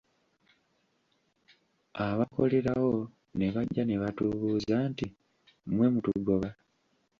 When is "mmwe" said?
5.67-5.87